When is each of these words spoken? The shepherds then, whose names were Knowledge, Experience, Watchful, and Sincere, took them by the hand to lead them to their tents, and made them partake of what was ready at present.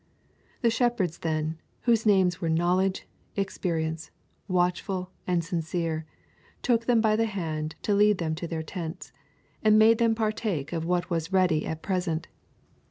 The 0.63 0.71
shepherds 0.71 1.19
then, 1.19 1.61
whose 1.81 2.07
names 2.07 2.41
were 2.41 2.49
Knowledge, 2.49 3.07
Experience, 3.35 4.09
Watchful, 4.47 5.11
and 5.27 5.43
Sincere, 5.43 6.07
took 6.63 6.85
them 6.87 7.01
by 7.01 7.15
the 7.15 7.27
hand 7.27 7.75
to 7.83 7.93
lead 7.93 8.17
them 8.17 8.33
to 8.33 8.47
their 8.47 8.63
tents, 8.63 9.11
and 9.63 9.77
made 9.77 9.99
them 9.99 10.15
partake 10.15 10.73
of 10.73 10.85
what 10.85 11.11
was 11.11 11.31
ready 11.31 11.67
at 11.67 11.83
present. 11.83 12.29